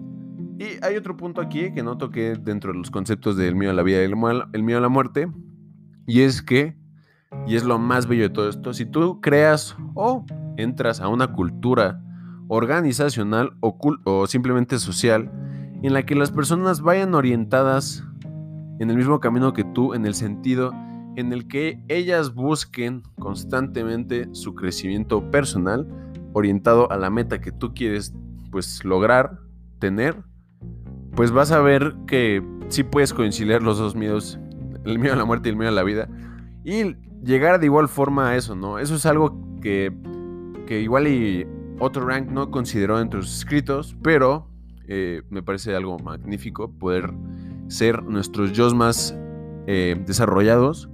Y 0.57 0.83
hay 0.83 0.95
otro 0.95 1.15
punto 1.15 1.41
aquí 1.41 1.71
que 1.73 1.83
no 1.83 1.97
toqué 1.97 2.35
dentro 2.35 2.71
de 2.71 2.79
los 2.79 2.91
conceptos 2.91 3.37
del 3.37 3.55
mío 3.55 3.69
a 3.69 3.73
la 3.73 3.83
vida 3.83 4.01
y 4.01 4.05
el 4.05 4.63
mío 4.63 4.77
a 4.77 4.81
la 4.81 4.89
muerte. 4.89 5.31
Y 6.05 6.21
es 6.21 6.41
que, 6.41 6.75
y 7.47 7.55
es 7.55 7.63
lo 7.63 7.77
más 7.77 8.07
bello 8.07 8.23
de 8.23 8.29
todo 8.29 8.49
esto, 8.49 8.73
si 8.73 8.85
tú 8.85 9.21
creas 9.21 9.77
o 9.93 10.25
entras 10.57 11.01
a 11.01 11.07
una 11.07 11.27
cultura 11.27 12.03
organizacional 12.49 13.53
o, 13.61 14.27
simplemente 14.27 14.79
social 14.79 15.31
en 15.81 15.93
la 15.93 16.03
que 16.05 16.15
las 16.15 16.31
personas 16.31 16.81
vayan 16.81 17.15
orientadas 17.15 18.03
en 18.79 18.89
el 18.89 18.97
mismo 18.97 19.19
camino 19.21 19.53
que 19.53 19.63
tú, 19.63 19.93
en 19.93 20.05
el 20.05 20.13
sentido 20.13 20.73
en 21.15 21.31
el 21.31 21.47
que 21.47 21.81
ellas 21.87 22.33
busquen 22.33 23.03
constantemente 23.17 24.29
su 24.33 24.55
crecimiento 24.55 25.31
personal 25.31 25.87
orientado 26.33 26.91
a 26.91 26.97
la 26.97 27.09
meta 27.09 27.39
que 27.39 27.51
tú 27.51 27.73
quieres 27.73 28.13
pues 28.51 28.83
lograr 28.83 29.39
tener, 29.79 30.23
pues 31.15 31.31
vas 31.31 31.51
a 31.51 31.61
ver 31.61 31.95
que 32.07 32.43
sí 32.69 32.83
puedes 32.83 33.13
conciliar 33.13 33.61
los 33.61 33.77
dos 33.77 33.95
miedos, 33.95 34.39
el 34.85 34.97
miedo 34.97 35.13
a 35.13 35.17
la 35.17 35.25
muerte 35.25 35.49
y 35.49 35.51
el 35.51 35.57
miedo 35.57 35.71
a 35.71 35.75
la 35.75 35.83
vida 35.83 36.07
y 36.63 36.95
llegar 37.23 37.59
de 37.59 37.65
igual 37.67 37.89
forma 37.89 38.29
a 38.29 38.35
eso, 38.35 38.55
¿no? 38.55 38.79
Eso 38.79 38.95
es 38.95 39.05
algo 39.05 39.37
que, 39.61 39.91
que 40.65 40.81
igual 40.81 41.07
y 41.07 41.45
otro 41.79 42.05
rank 42.05 42.29
no 42.29 42.51
consideró 42.51 42.99
dentro 42.99 43.19
de 43.19 43.25
sus 43.25 43.39
escritos, 43.39 43.95
pero 44.01 44.47
eh, 44.87 45.21
me 45.29 45.41
parece 45.43 45.75
algo 45.75 45.97
magnífico 45.99 46.71
poder 46.71 47.13
ser 47.67 48.03
nuestros 48.03 48.51
yo 48.53 48.73
más 48.73 49.15
eh, 49.67 49.95
desarrollados 50.05 50.89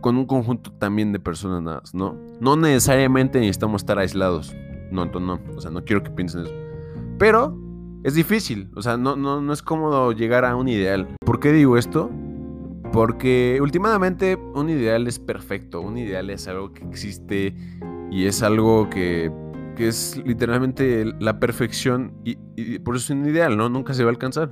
con 0.00 0.16
un 0.16 0.26
conjunto 0.26 0.72
también 0.72 1.12
de 1.12 1.18
personas, 1.18 1.94
¿no? 1.94 2.16
No 2.40 2.56
necesariamente 2.56 3.40
necesitamos 3.40 3.82
estar 3.82 3.98
aislados. 3.98 4.54
No, 4.90 5.02
entonces 5.02 5.26
no. 5.26 5.56
O 5.56 5.60
sea, 5.60 5.70
no 5.70 5.84
quiero 5.84 6.02
que 6.02 6.10
piensen 6.10 6.42
eso. 6.42 6.54
Pero 7.18 7.58
es 8.04 8.14
difícil. 8.14 8.70
O 8.76 8.82
sea, 8.82 8.96
no, 8.96 9.16
no, 9.16 9.40
no 9.40 9.52
es 9.52 9.62
cómodo 9.62 10.12
llegar 10.12 10.44
a 10.44 10.54
un 10.54 10.68
ideal. 10.68 11.08
¿Por 11.24 11.40
qué 11.40 11.52
digo 11.52 11.76
esto? 11.76 12.10
Porque 12.92 13.58
últimamente 13.60 14.36
un 14.54 14.70
ideal 14.70 15.06
es 15.08 15.18
perfecto. 15.18 15.80
Un 15.80 15.98
ideal 15.98 16.30
es 16.30 16.46
algo 16.46 16.72
que 16.72 16.84
existe 16.84 17.54
y 18.10 18.26
es 18.26 18.42
algo 18.42 18.88
que, 18.88 19.32
que 19.76 19.86
es 19.86 20.20
literalmente 20.24 21.04
la 21.20 21.38
perfección 21.38 22.14
y, 22.24 22.78
por 22.80 22.96
eso 22.96 23.12
es 23.12 23.18
un 23.18 23.28
ideal, 23.28 23.56
¿no? 23.56 23.68
Nunca 23.68 23.94
se 23.94 24.02
va 24.02 24.10
a 24.10 24.12
alcanzar 24.12 24.50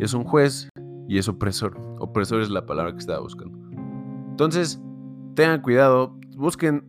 es 0.00 0.14
un 0.14 0.24
juez 0.24 0.68
y 1.08 1.18
es 1.18 1.28
opresor. 1.28 1.78
Opresor 2.00 2.40
es 2.40 2.50
la 2.50 2.66
palabra 2.66 2.92
que 2.92 2.98
estaba 2.98 3.20
buscando. 3.20 3.58
Entonces, 4.30 4.80
tengan 5.34 5.60
cuidado, 5.62 6.18
busquen, 6.36 6.84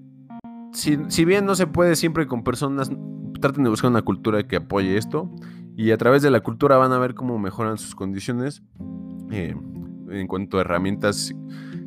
si, 0.71 1.25
bien 1.25 1.45
no 1.45 1.55
se 1.55 1.67
puede 1.67 1.95
siempre 1.95 2.25
con 2.27 2.43
personas, 2.43 2.91
traten 3.39 3.63
de 3.63 3.69
buscar 3.69 3.91
una 3.91 4.01
cultura 4.01 4.47
que 4.47 4.57
apoye 4.57 4.97
esto 4.97 5.29
y 5.75 5.91
a 5.91 5.97
través 5.97 6.21
de 6.21 6.31
la 6.31 6.39
cultura 6.39 6.77
van 6.77 6.91
a 6.91 6.99
ver 6.99 7.13
cómo 7.13 7.37
mejoran 7.37 7.77
sus 7.77 7.95
condiciones 7.95 8.63
eh, 9.31 9.55
en 10.09 10.27
cuanto 10.27 10.57
a 10.57 10.61
herramientas 10.61 11.33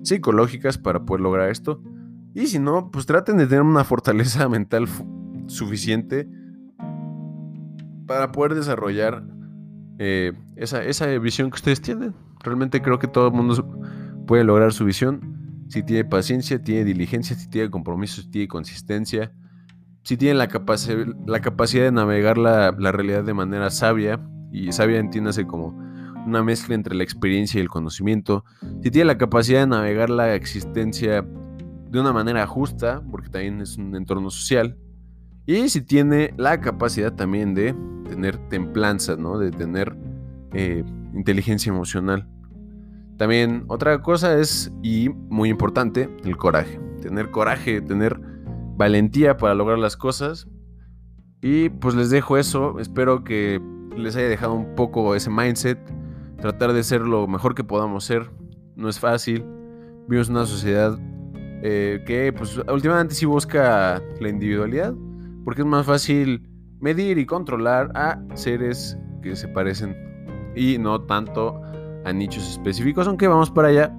psicológicas 0.03 0.79
para 0.79 1.05
poder 1.05 1.23
lograr 1.23 1.51
esto. 1.51 1.83
Y 2.35 2.47
si 2.49 2.59
no, 2.59 2.91
pues 2.91 3.07
traten 3.07 3.39
de 3.39 3.47
tener 3.47 3.63
una 3.63 3.85
fortaleza 3.85 4.49
mental 4.49 4.87
suficiente 5.47 6.29
para 8.07 8.33
poder 8.33 8.55
desarrollar 8.55 9.25
eh, 9.99 10.33
esa, 10.57 10.85
esa 10.85 11.07
visión 11.19 11.51
que 11.51 11.57
ustedes 11.57 11.81
tienen. 11.81 12.15
Realmente 12.43 12.81
creo 12.83 12.99
que 12.99 13.09
todo 13.09 13.29
el 13.29 13.35
mundo 13.35 13.81
puede 14.27 14.45
lograr 14.45 14.73
su 14.73 14.85
visión 14.85 15.37
si 15.69 15.83
tiene 15.83 16.05
paciencia, 16.05 16.63
tiene 16.63 16.85
diligencia, 16.85 17.37
si 17.37 17.49
tiene 17.49 17.71
compromiso, 17.71 18.23
si 18.23 18.31
tiene 18.31 18.49
consistencia, 18.49 19.33
si 20.03 20.17
tiene 20.17 20.35
la, 20.35 20.49
la 21.27 21.41
capacidad 21.41 21.85
de 21.85 21.93
navegar 21.93 22.39
la, 22.39 22.73
la, 22.79 22.93
realidad 22.93 23.25
de 23.25 23.35
manera 23.35 23.71
sabia, 23.71 24.21
y 24.53 24.71
sabia 24.73 24.99
entiéndase 24.99 25.47
como 25.47 25.77
una 26.25 26.43
mezcla 26.43 26.75
entre 26.75 26.95
la 26.95 27.03
experiencia 27.03 27.59
y 27.59 27.63
el 27.63 27.69
conocimiento, 27.69 28.45
si 28.83 28.91
tiene 28.91 29.07
la 29.07 29.19
capacidad 29.19 29.61
de 29.61 29.67
navegar 29.67 30.11
la 30.11 30.35
existencia 30.35 31.23
de 31.91 32.01
una 32.01 32.13
manera 32.13 32.47
justa, 32.47 33.03
porque 33.11 33.29
también 33.29 33.61
es 33.61 33.77
un 33.77 33.95
entorno 33.97 34.31
social, 34.31 34.77
y 35.47 35.69
si 35.69 35.81
tiene 35.81 36.35
la 36.37 36.61
capacidad 36.61 37.13
también 37.15 37.55
de 37.55 37.75
tener 38.09 38.37
templanza, 38.49 39.17
¿no? 39.17 39.39
De 39.39 39.53
tener 39.53 39.97
eh, 40.53 40.85
inteligencia 41.15 41.71
emocional. 41.71 42.29
También 43.17 43.65
otra 43.69 44.03
cosa 44.03 44.39
es, 44.39 44.73
y 44.83 45.09
muy 45.09 45.49
importante, 45.49 46.11
el 46.25 46.37
coraje. 46.37 46.81
Tener 47.01 47.31
coraje, 47.31 47.81
tener 47.81 48.21
valentía 48.77 49.37
para 49.37 49.55
lograr 49.55 49.79
las 49.79 49.97
cosas. 49.97 50.49
Y 51.41 51.69
pues 51.69 51.95
les 51.95 52.11
dejo 52.11 52.37
eso. 52.37 52.81
Espero 52.81 53.23
que 53.23 53.61
les 53.97 54.17
haya 54.17 54.29
dejado 54.29 54.55
un 54.55 54.75
poco 54.75 55.15
ese 55.15 55.31
mindset. 55.31 55.79
Tratar 56.41 56.73
de 56.73 56.83
ser 56.83 57.03
lo 57.03 57.29
mejor 57.29 57.55
que 57.55 57.63
podamos 57.63 58.05
ser. 58.05 58.31
No 58.75 58.89
es 58.89 58.99
fácil. 58.99 59.45
Vivimos 60.09 60.29
una 60.29 60.45
sociedad 60.45 60.99
eh, 61.63 62.03
que 62.05 62.33
pues 62.33 62.59
últimamente 62.69 63.15
sí 63.15 63.27
busca 63.27 64.03
la 64.21 64.29
individualidad 64.29 64.93
porque 65.47 65.63
es 65.63 65.67
más 65.69 65.87
fácil 65.87 66.43
medir 66.81 67.19
y 67.19 67.25
controlar 67.25 67.93
a 67.95 68.21
seres 68.35 68.99
que 69.23 69.37
se 69.37 69.47
parecen 69.47 69.97
y 70.57 70.77
no 70.77 71.01
tanto 71.03 71.63
a 72.05 72.13
nichos 72.13 72.51
específicos, 72.51 73.07
aunque 73.07 73.29
vamos 73.29 73.53
para 73.53 73.69
allá. 73.69 73.97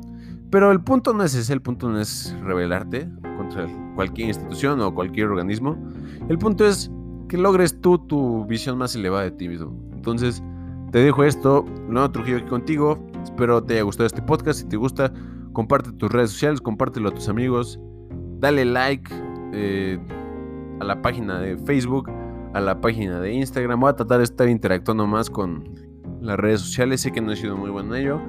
Pero 0.51 0.73
el 0.73 0.81
punto 0.81 1.13
no 1.13 1.23
es 1.23 1.33
ese, 1.35 1.53
el 1.53 1.61
punto 1.61 1.87
no 1.87 2.01
es 2.01 2.35
rebelarte 2.43 3.09
contra 3.37 3.65
cualquier 3.95 4.27
institución 4.27 4.81
o 4.81 4.93
cualquier 4.93 5.27
organismo. 5.27 5.77
El 6.27 6.37
punto 6.37 6.67
es 6.67 6.91
que 7.29 7.37
logres 7.37 7.79
tú 7.79 7.97
tu 7.97 8.45
visión 8.45 8.77
más 8.77 8.93
elevada 8.93 9.23
de 9.23 9.31
ti 9.31 9.47
mismo. 9.47 9.73
Entonces, 9.93 10.43
te 10.91 10.99
dejo 10.99 11.23
esto, 11.23 11.63
no 11.87 12.11
Trujillo 12.11 12.39
aquí 12.39 12.47
contigo. 12.47 12.99
Espero 13.23 13.63
te 13.63 13.75
haya 13.75 13.83
gustado 13.83 14.05
este 14.05 14.21
podcast. 14.21 14.59
Si 14.59 14.67
te 14.67 14.75
gusta, 14.75 15.13
comparte 15.53 15.93
tus 15.93 16.11
redes 16.11 16.31
sociales, 16.31 16.59
compártelo 16.59 17.07
a 17.07 17.13
tus 17.13 17.29
amigos, 17.29 17.79
dale 18.41 18.65
like. 18.65 19.09
Eh, 19.53 19.97
a 20.79 20.83
la 20.83 21.01
página 21.01 21.39
de 21.39 21.57
Facebook, 21.57 22.09
a 22.53 22.61
la 22.61 22.79
página 22.81 23.19
de 23.19 23.33
Instagram. 23.33 23.79
Voy 23.79 23.89
a 23.89 23.95
tratar 23.95 24.19
de 24.19 24.23
estar 24.23 24.47
interactuando 24.49 25.07
más 25.07 25.29
con 25.29 25.69
las 26.21 26.37
redes 26.37 26.61
sociales. 26.61 27.01
Sé 27.01 27.11
que 27.11 27.21
no 27.21 27.31
he 27.31 27.35
sido 27.35 27.57
muy 27.57 27.69
bueno 27.69 27.95
en 27.95 28.01
ello, 28.01 28.21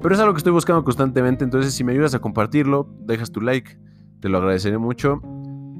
pero 0.00 0.14
es 0.14 0.20
algo 0.20 0.32
que 0.34 0.38
estoy 0.38 0.52
buscando 0.52 0.84
constantemente. 0.84 1.44
Entonces, 1.44 1.74
si 1.74 1.84
me 1.84 1.92
ayudas 1.92 2.14
a 2.14 2.20
compartirlo, 2.20 2.88
dejas 3.00 3.30
tu 3.30 3.40
like, 3.40 3.78
te 4.20 4.28
lo 4.28 4.38
agradeceré 4.38 4.78
mucho. 4.78 5.20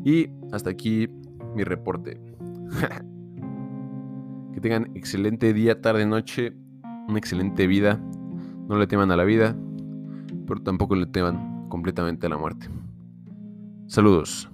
Y 0.05 0.29
hasta 0.53 0.71
aquí 0.71 1.09
mi 1.55 1.65
reporte. 1.65 2.21
que 4.55 4.61
tengan 4.61 4.91
excelente 4.95 5.53
día, 5.53 5.81
tarde, 5.81 6.07
noche, 6.07 6.55
una 7.09 7.19
excelente 7.19 7.67
vida. 7.67 8.01
No 8.69 8.79
le 8.79 8.87
teman 8.87 9.11
a 9.11 9.17
la 9.17 9.25
vida, 9.25 9.57
pero 10.47 10.63
tampoco 10.63 10.95
le 10.95 11.07
teman 11.07 11.69
completamente 11.69 12.27
a 12.27 12.31
la 12.31 12.39
muerte. 12.39 12.69
Saludos. 13.87 14.51